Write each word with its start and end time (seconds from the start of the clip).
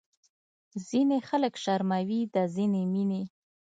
ځینې 0.87 1.17
خلک 1.29 1.53
شرموي 1.63 2.21
دا 2.33 2.43
ځینې 2.55 2.81
مینې 2.93 3.23